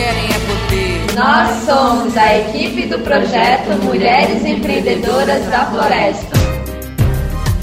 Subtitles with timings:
[0.00, 1.14] querem é poder.
[1.14, 6.40] Nós somos a equipe do projeto Mulheres Empreendedoras da Floresta.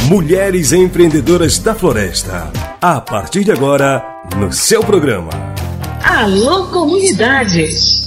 [0.04, 2.52] Mulheres Empreendedoras da Floresta.
[2.80, 4.06] A partir de agora,
[4.38, 5.32] no seu programa.
[6.04, 8.07] Alô, comunidade!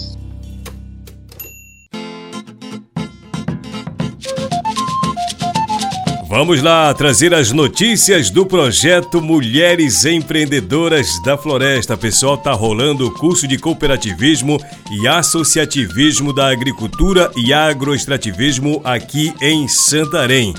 [6.30, 11.96] Vamos lá trazer as notícias do projeto Mulheres Empreendedoras da Floresta.
[11.96, 14.56] Pessoal, tá rolando o curso de cooperativismo
[14.92, 20.54] e associativismo da agricultura e agroextrativismo aqui em Santarém.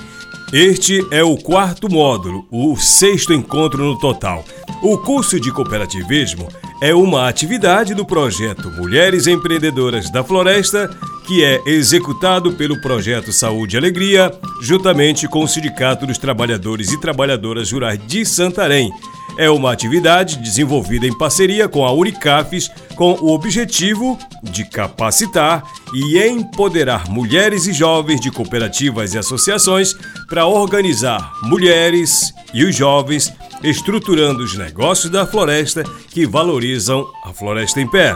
[0.52, 4.44] Este é o quarto módulo, o sexto encontro no total.
[4.84, 6.50] O curso de cooperativismo
[6.82, 10.90] é uma atividade do projeto Mulheres Empreendedoras da Floresta,
[11.28, 17.00] que é executado pelo projeto Saúde e Alegria, juntamente com o Sindicato dos Trabalhadores e
[17.00, 18.92] Trabalhadoras Rurais de Santarém.
[19.38, 26.20] É uma atividade desenvolvida em parceria com a Unicafes com o objetivo de capacitar e
[26.20, 29.96] empoderar mulheres e jovens de cooperativas e associações
[30.28, 37.80] para organizar mulheres e os jovens estruturando os negócios da floresta que valorizam a floresta
[37.80, 38.16] em pé.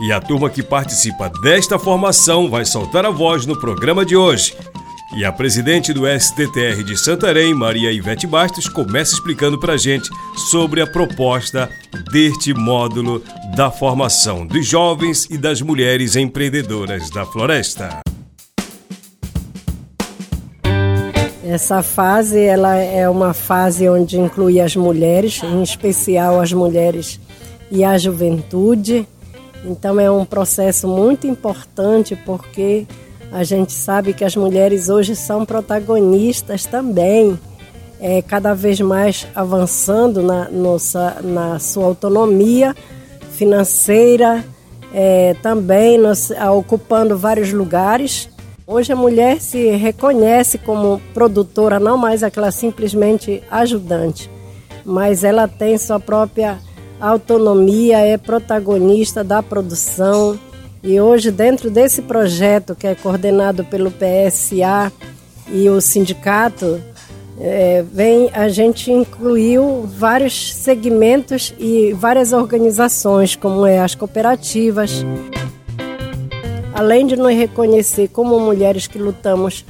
[0.00, 4.54] E a turma que participa desta formação vai soltar a voz no programa de hoje.
[5.16, 10.82] E a presidente do STTR de Santarém, Maria Ivete Bastos, começa explicando para gente sobre
[10.82, 11.68] a proposta
[12.12, 13.22] deste módulo
[13.56, 18.00] da formação dos jovens e das mulheres empreendedoras da floresta.
[21.42, 27.18] Essa fase ela é uma fase onde inclui as mulheres, em especial as mulheres
[27.70, 29.08] e a juventude.
[29.64, 32.86] Então é um processo muito importante porque
[33.30, 37.38] a gente sabe que as mulheres hoje são protagonistas também,
[38.00, 42.74] é, cada vez mais avançando na, nossa, na sua autonomia
[43.32, 44.44] financeira,
[44.94, 48.28] é, também nos, ocupando vários lugares.
[48.66, 54.30] Hoje a mulher se reconhece como produtora, não mais aquela simplesmente ajudante,
[54.84, 56.58] mas ela tem sua própria
[57.00, 60.38] autonomia, é protagonista da produção
[60.82, 64.92] e hoje, dentro desse projeto que é coordenado pelo PSA
[65.48, 66.80] e o sindicato,
[67.40, 75.04] é, vem a gente incluiu vários segmentos e várias organizações, como é as cooperativas.
[76.74, 79.64] Além de nos reconhecer como mulheres que lutamos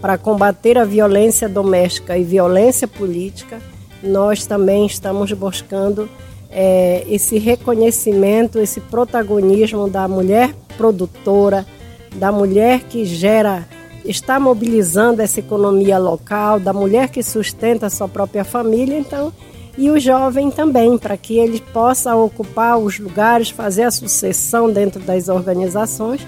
[0.00, 3.60] para combater a violência doméstica e violência política,
[4.02, 6.08] nós também estamos buscando
[6.54, 11.66] é, esse reconhecimento, esse protagonismo da mulher produtora,
[12.14, 13.66] da mulher que gera,
[14.04, 19.32] está mobilizando essa economia local, da mulher que sustenta a sua própria família, então,
[19.76, 25.00] e o jovem também, para que ele possa ocupar os lugares, fazer a sucessão dentro
[25.00, 26.24] das organizações.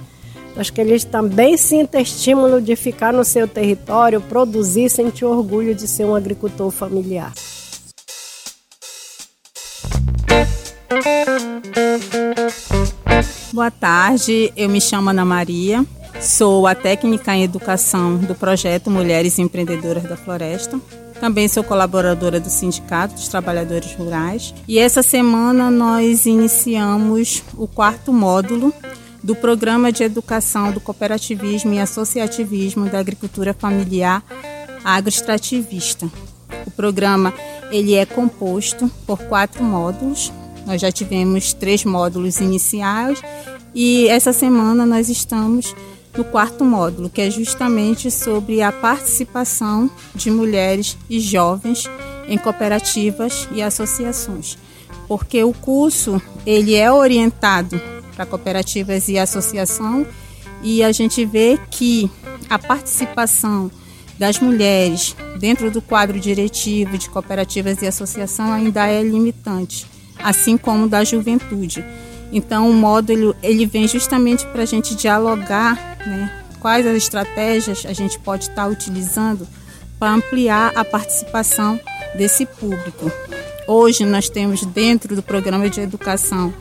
[0.56, 5.86] Acho que eles também sintam estímulo de ficar no seu território, produzir, sentir orgulho de
[5.86, 7.32] ser um agricultor familiar.
[13.56, 15.82] Boa tarde, eu me chamo Ana Maria,
[16.20, 20.78] sou a técnica em educação do projeto Mulheres Empreendedoras da Floresta.
[21.20, 24.52] Também sou colaboradora do Sindicato dos Trabalhadores Rurais.
[24.68, 28.74] E essa semana nós iniciamos o quarto módulo
[29.24, 34.22] do Programa de Educação do Cooperativismo e Associativismo da Agricultura Familiar
[34.84, 36.10] Agroextrativista.
[36.66, 37.32] O programa
[37.72, 40.30] ele é composto por quatro módulos,
[40.66, 43.22] nós já tivemos três módulos iniciais
[43.72, 45.74] e essa semana nós estamos
[46.16, 51.88] no quarto módulo, que é justamente sobre a participação de mulheres e jovens
[52.26, 54.58] em cooperativas e associações.
[55.06, 57.80] Porque o curso ele é orientado
[58.16, 60.04] para cooperativas e associação
[60.62, 62.10] e a gente vê que
[62.48, 63.70] a participação
[64.18, 69.86] das mulheres dentro do quadro diretivo de cooperativas e associação ainda é limitante
[70.18, 71.84] assim como da juventude.
[72.32, 77.92] Então, o módulo ele vem justamente para a gente dialogar né, quais as estratégias a
[77.92, 79.46] gente pode estar tá utilizando
[79.98, 81.80] para ampliar a participação
[82.16, 83.10] desse público.
[83.66, 86.52] Hoje nós temos dentro do programa de educação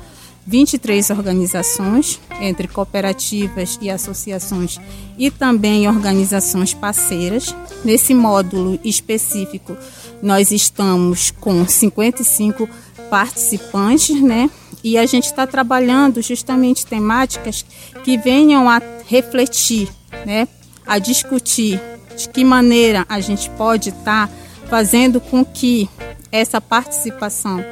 [0.48, 4.78] 23 organizações, entre cooperativas e associações
[5.18, 7.56] e também organizações parceiras.
[7.84, 9.76] Nesse módulo específico,
[10.22, 12.70] nós estamos com 55
[13.10, 14.50] participantes, né?
[14.84, 17.66] E a gente está trabalhando justamente temáticas
[18.04, 19.90] que venham a refletir,
[20.26, 20.48] né?
[20.86, 21.82] A discutir
[22.16, 24.34] de que maneira a gente pode estar tá
[24.70, 25.90] fazendo com que
[26.32, 27.64] essa participação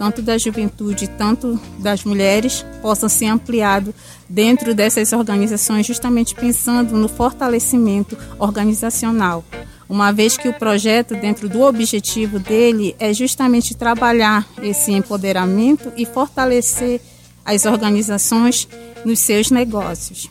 [0.00, 3.92] tanto da juventude, tanto das mulheres, possam ser ampliados
[4.26, 9.44] dentro dessas organizações, justamente pensando no fortalecimento organizacional.
[9.90, 16.06] Uma vez que o projeto, dentro do objetivo dele, é justamente trabalhar esse empoderamento e
[16.06, 17.00] fortalecer
[17.44, 18.68] as organizações
[19.04, 20.30] nos seus negócios.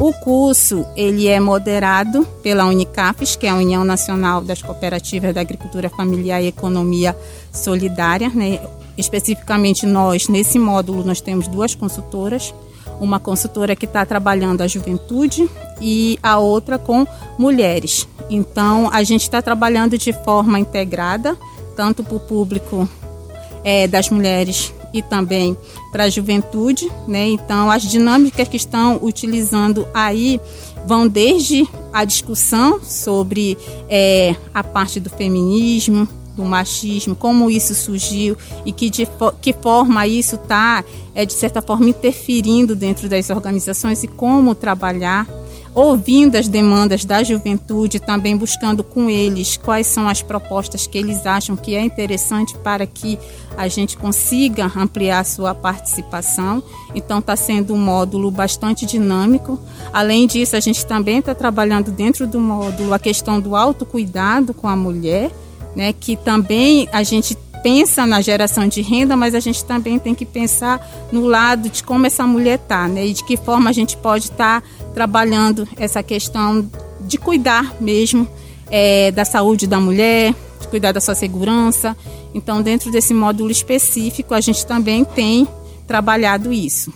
[0.00, 5.40] O curso ele é moderado pela Unicafes, que é a União Nacional das Cooperativas da
[5.40, 7.16] Agricultura Familiar e Economia
[7.52, 8.28] Solidária.
[8.28, 8.60] Né?
[8.96, 12.54] Especificamente nós, nesse módulo, nós temos duas consultoras.
[13.00, 15.48] Uma consultora que está trabalhando a juventude
[15.80, 17.06] e a outra com
[17.38, 18.08] mulheres.
[18.30, 21.36] Então, a gente está trabalhando de forma integrada,
[21.76, 22.88] tanto para o público
[23.62, 25.56] é, das mulheres e também
[25.90, 27.28] para a juventude, né?
[27.28, 30.40] Então, as dinâmicas que estão utilizando aí
[30.86, 33.58] vão desde a discussão sobre
[33.88, 39.08] é, a parte do feminismo, do machismo, como isso surgiu e que de
[39.40, 40.84] que forma isso está,
[41.14, 45.26] é, de certa forma, interferindo dentro das organizações e como trabalhar
[45.74, 51.26] ouvindo as demandas da juventude, também buscando com eles quais são as propostas que eles
[51.26, 53.18] acham que é interessante para que
[53.56, 56.62] a gente consiga ampliar a sua participação.
[56.94, 59.58] Então, está sendo um módulo bastante dinâmico.
[59.92, 64.68] Além disso, a gente também está trabalhando dentro do módulo a questão do autocuidado com
[64.68, 65.32] a mulher,
[65.74, 70.14] né, que também a gente pensa na geração de renda, mas a gente também tem
[70.14, 73.06] que pensar no lado de como essa mulher está, né?
[73.06, 76.68] E de que forma a gente pode estar tá trabalhando essa questão
[77.00, 78.28] de cuidar mesmo
[78.70, 81.96] é, da saúde da mulher, de cuidar da sua segurança.
[82.34, 85.48] Então, dentro desse módulo específico, a gente também tem
[85.86, 86.92] trabalhado isso.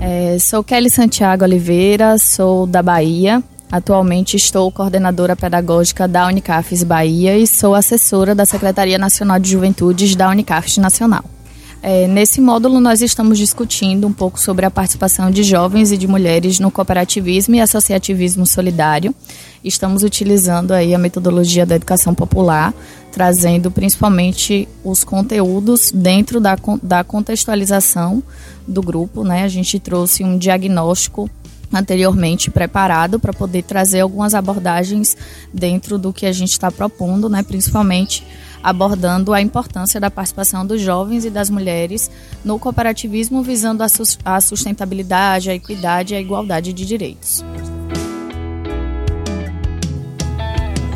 [0.00, 3.40] É, sou Kelly Santiago Oliveira, sou da Bahia.
[3.72, 10.14] Atualmente estou coordenadora pedagógica da Unicafes Bahia e sou assessora da Secretaria Nacional de Juventudes
[10.14, 11.24] da Unicafes Nacional.
[11.82, 16.06] É, nesse módulo, nós estamos discutindo um pouco sobre a participação de jovens e de
[16.06, 19.14] mulheres no cooperativismo e associativismo solidário.
[19.64, 22.74] Estamos utilizando aí a metodologia da educação popular,
[23.10, 28.22] trazendo principalmente os conteúdos dentro da, da contextualização
[28.68, 29.24] do grupo.
[29.24, 29.44] Né?
[29.44, 31.30] A gente trouxe um diagnóstico
[31.72, 35.16] anteriormente preparado para poder trazer algumas abordagens
[35.52, 38.24] dentro do que a gente está propondo, né, principalmente
[38.62, 42.10] abordando a importância da participação dos jovens e das mulheres
[42.44, 43.82] no cooperativismo visando
[44.24, 47.44] a sustentabilidade, a equidade e a igualdade de direitos.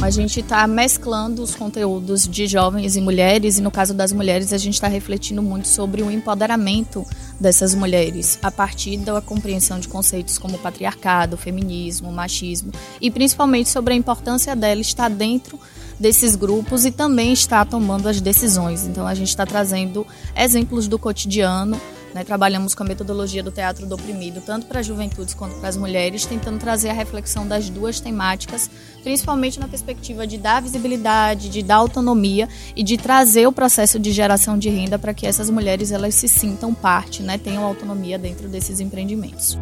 [0.03, 4.53] A gente está mesclando os conteúdos de jovens e mulheres, e no caso das mulheres,
[4.53, 7.05] a gente está refletindo muito sobre o empoderamento
[7.41, 12.71] dessas mulheres a partir da compreensão de conceitos como patriarcado, feminismo, machismo
[13.01, 15.59] e principalmente sobre a importância dela estar dentro
[15.99, 18.85] desses grupos e também estar tomando as decisões.
[18.85, 20.07] Então a gente está trazendo
[20.37, 21.81] exemplos do cotidiano
[22.17, 22.25] né?
[22.25, 25.77] Trabalhamos com a metodologia do teatro do oprimido, tanto para as juventudes quanto para as
[25.77, 28.71] mulheres, tentando trazer a reflexão das duas temáticas,
[29.03, 34.13] principalmente na perspectiva de dar visibilidade, de dar autonomia e de trazer o processo de
[34.13, 37.37] geração de renda para que essas mulheres elas se sintam parte, né?
[37.37, 39.59] tenham autonomia dentro desses empreendimentos.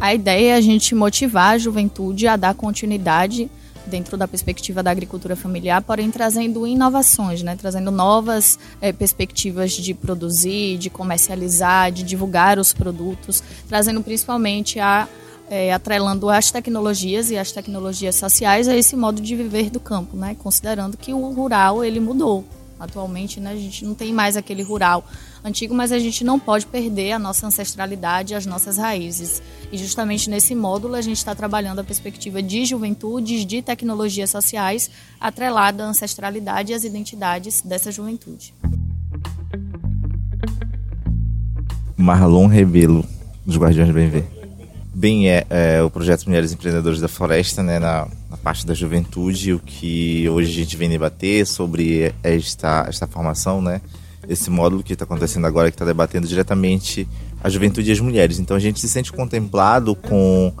[0.00, 3.50] A ideia é a gente motivar a juventude a dar continuidade
[3.88, 7.56] dentro da perspectiva da agricultura familiar, porém trazendo inovações, né?
[7.56, 15.08] trazendo novas é, perspectivas de produzir, de comercializar, de divulgar os produtos, trazendo principalmente a
[15.50, 20.16] é, atrelando as tecnologias e as tecnologias sociais a esse modo de viver do campo,
[20.16, 20.36] né?
[20.38, 22.44] considerando que o rural ele mudou.
[22.78, 25.04] Atualmente, né, a gente não tem mais aquele rural
[25.44, 29.42] antigo, mas a gente não pode perder a nossa ancestralidade, as nossas raízes.
[29.72, 34.90] E justamente nesse módulo a gente está trabalhando a perspectiva de juventudes, de tecnologias sociais,
[35.20, 38.54] atrelada à ancestralidade e às identidades dessa juventude.
[41.96, 43.04] Marlon Rebelo,
[43.44, 44.37] dos Guardiões do Bem
[44.98, 49.52] Bem, é, é, o projeto Mulheres Empreendedoras da Floresta, né, na, na, parte da juventude,
[49.52, 53.80] o que hoje a gente vem debater sobre esta, esta formação, né,
[54.28, 57.06] esse módulo que está acontecendo agora, que está debatendo diretamente
[57.40, 58.40] a juventude e as mulheres.
[58.40, 60.52] Então a gente se sente contemplado com,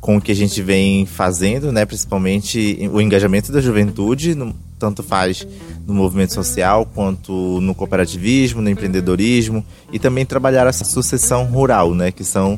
[0.00, 5.02] com o que a gente vem fazendo, né, principalmente o engajamento da juventude, no, tanto
[5.02, 5.44] faz
[5.84, 12.12] no movimento social quanto no cooperativismo, no empreendedorismo e também trabalhar essa sucessão rural, né,
[12.12, 12.56] que são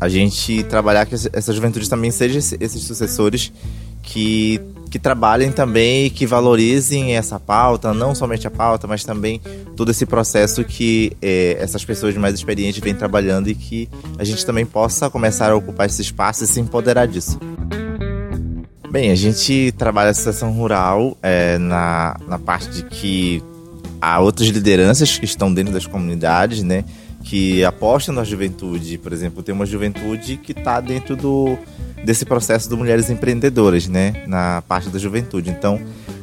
[0.00, 3.52] a gente trabalhar que essa juventude também seja esses sucessores
[4.02, 4.58] que,
[4.90, 9.40] que trabalhem também e que valorizem essa pauta, não somente a pauta, mas também
[9.76, 13.88] todo esse processo que é, essas pessoas mais experientes vêm trabalhando e que
[14.18, 17.38] a gente também possa começar a ocupar esse espaço e se empoderar disso.
[18.90, 23.40] Bem, a gente trabalha a associação rural é, na, na parte de que
[24.00, 26.84] há outras lideranças que estão dentro das comunidades, né?
[27.22, 28.98] Que apostam na juventude.
[28.98, 31.56] Por exemplo, tem uma juventude que está dentro do,
[32.04, 34.24] desse processo do Mulheres Empreendedoras, né?
[34.26, 35.50] Na parte da juventude.
[35.50, 35.80] Então,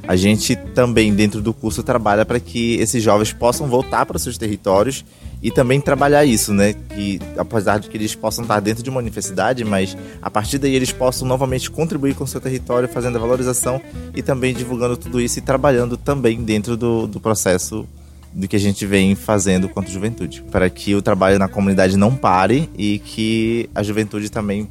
[0.07, 4.37] a gente também, dentro do curso, trabalha para que esses jovens possam voltar para seus
[4.37, 5.03] territórios
[5.43, 6.73] e também trabalhar isso, né?
[6.73, 10.73] Que apesar de que eles possam estar dentro de uma universidade, mas a partir daí
[10.73, 13.81] eles possam novamente contribuir com o seu território, fazendo a valorização
[14.15, 17.85] e também divulgando tudo isso e trabalhando também dentro do, do processo
[18.37, 22.15] do que a gente vem fazendo quanto juventude, para que o trabalho na comunidade não
[22.15, 24.69] pare e que a juventude também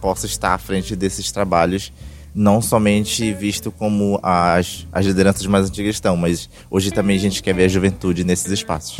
[0.00, 1.92] possa estar à frente desses trabalhos
[2.34, 7.42] não somente visto como as, as lideranças mais antigas estão, mas hoje também a gente
[7.42, 8.98] quer ver a juventude nesses espaços.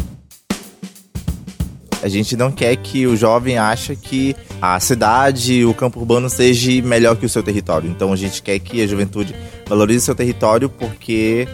[2.02, 6.82] A gente não quer que o jovem ache que a cidade, o campo urbano seja
[6.82, 7.90] melhor que o seu território.
[7.90, 9.34] Então a gente quer que a juventude
[9.66, 11.48] valorize o seu território porque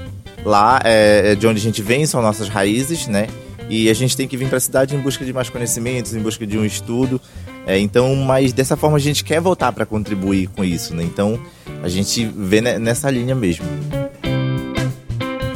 [0.45, 3.27] lá é, é de onde a gente vem, são nossas raízes, né?
[3.69, 6.21] E a gente tem que vir para a cidade em busca de mais conhecimentos, em
[6.21, 7.21] busca de um estudo.
[7.67, 11.03] É, então, mas dessa forma a gente quer voltar para contribuir com isso, né?
[11.05, 11.39] Então,
[11.83, 13.65] a gente vê nessa linha mesmo.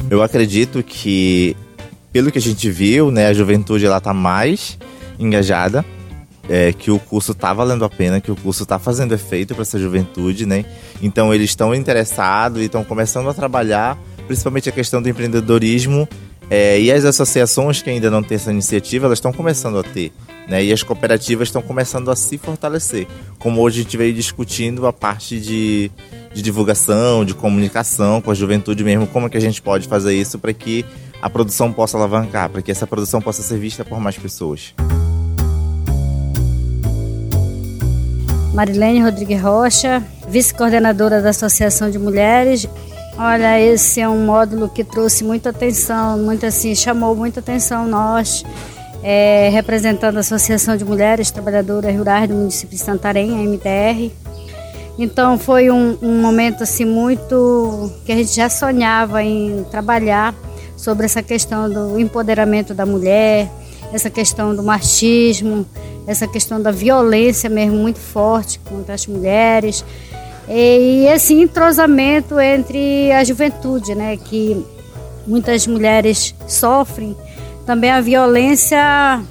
[0.08, 1.56] Eu acredito que,
[2.12, 4.78] pelo que a gente viu, né, a juventude ela tá mais
[5.18, 5.84] engajada,
[6.48, 9.62] é, que o curso tá valendo a pena, que o curso tá fazendo efeito para
[9.62, 10.64] essa juventude, né?
[11.02, 16.08] Então eles estão interessados e estão começando a trabalhar, principalmente a questão do empreendedorismo
[16.48, 20.12] é, e as associações que ainda não têm essa iniciativa, elas estão começando a ter.
[20.48, 20.64] Né?
[20.64, 23.06] E as cooperativas estão começando a se fortalecer.
[23.38, 25.90] Como hoje a gente veio discutindo a parte de,
[26.32, 30.14] de divulgação, de comunicação com a juventude mesmo, como é que a gente pode fazer
[30.14, 30.84] isso para que
[31.20, 34.72] a produção possa alavancar, para que essa produção possa ser vista por mais pessoas.
[38.54, 42.66] Marilene Rodrigues Rocha, vice-coordenadora da Associação de Mulheres
[43.18, 48.44] Olha, esse é um módulo que trouxe muita atenção, muito assim, chamou muita atenção nós,
[49.02, 54.12] é, representando a Associação de Mulheres Trabalhadoras Rurais do município de Santarém, a MTR.
[54.98, 60.34] Então foi um, um momento assim muito que a gente já sonhava em trabalhar
[60.76, 63.50] sobre essa questão do empoderamento da mulher,
[63.94, 65.64] essa questão do machismo,
[66.06, 69.82] essa questão da violência mesmo muito forte contra as mulheres.
[70.48, 74.64] E esse entrosamento entre a juventude, né, que
[75.26, 77.16] muitas mulheres sofrem,
[77.64, 79.22] também a violência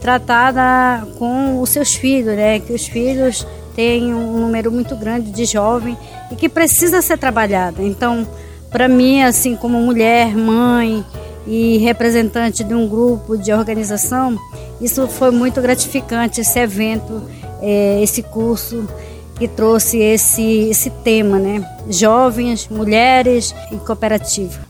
[0.00, 5.44] tratada com os seus filhos, né, que os filhos têm um número muito grande de
[5.44, 5.96] jovens
[6.30, 7.82] e que precisa ser trabalhada.
[7.82, 8.26] Então,
[8.70, 11.04] para mim, assim como mulher, mãe
[11.46, 14.36] e representante de um grupo de organização,
[14.80, 17.22] isso foi muito gratificante esse evento,
[17.62, 18.86] eh, esse curso
[19.38, 21.64] que trouxe esse, esse tema, né?
[21.88, 24.66] Jovens, mulheres e cooperativa.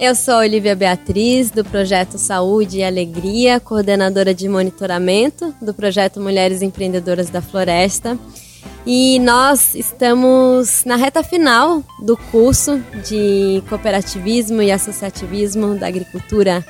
[0.00, 6.62] Eu sou Olivia Beatriz, do projeto Saúde e Alegria, coordenadora de monitoramento do projeto Mulheres
[6.62, 8.16] Empreendedoras da Floresta.
[8.86, 16.64] E nós estamos na reta final do curso de cooperativismo e associativismo da agricultura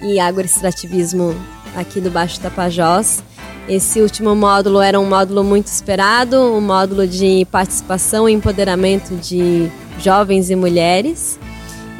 [0.00, 1.36] e agroextrativismo
[1.74, 3.22] aqui do Baixo Tapajós.
[3.68, 9.70] Esse último módulo era um módulo muito esperado, um módulo de participação e empoderamento de
[9.98, 11.38] jovens e mulheres.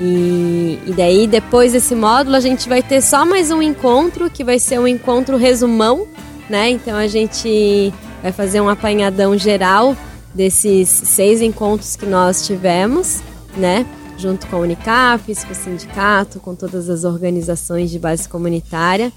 [0.00, 4.43] E, e, daí, depois desse módulo, a gente vai ter só mais um encontro, que
[4.43, 6.09] vai ser um encontro resumão,
[6.50, 6.71] né?
[6.71, 9.97] Então a gente vai fazer um apanhadão geral
[10.35, 13.21] desses seis encontros que nós tivemos,
[13.57, 13.87] né?
[14.19, 19.12] Junto com a Unicaf, com o sindicato, com todas as organizações de base comunitária.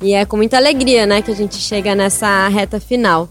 [0.00, 3.28] E é com muita alegria, né, que a gente chega nessa reta final.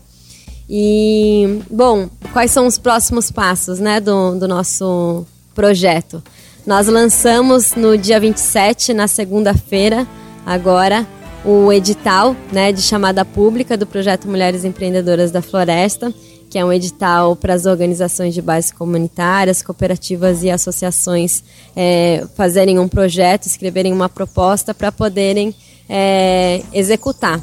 [0.69, 6.21] E, bom, quais são os próximos passos, né, do, do nosso projeto?
[6.65, 10.05] Nós lançamos no dia 27, na segunda-feira,
[10.45, 11.07] agora,
[11.45, 16.13] o edital, né, de chamada pública do projeto Mulheres Empreendedoras da Floresta,
[16.49, 21.43] que é um edital para as organizações de base comunitárias, cooperativas e associações
[21.75, 25.55] é, fazerem um projeto, escreverem uma proposta para poderem
[25.89, 27.41] é, executar.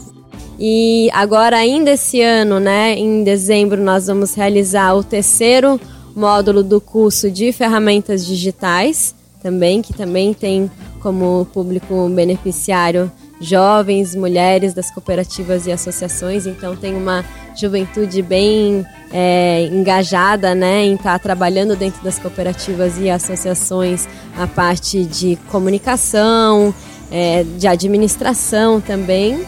[0.58, 5.80] E agora, ainda esse ano, né, em dezembro, nós vamos realizar o terceiro
[6.14, 10.70] módulo do curso de ferramentas digitais, também, que também tem
[11.00, 13.10] como público beneficiário
[13.40, 17.24] jovens, mulheres das cooperativas e associações, então tem uma
[17.54, 24.08] juventude bem é, engajada né, em estar tá trabalhando dentro das cooperativas e associações
[24.38, 26.74] a parte de comunicação,
[27.14, 29.46] é, de administração também.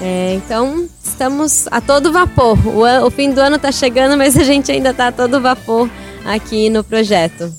[0.00, 2.56] É, então, estamos a todo vapor.
[2.68, 5.90] O, o fim do ano está chegando, mas a gente ainda está a todo vapor
[6.24, 7.52] aqui no projeto.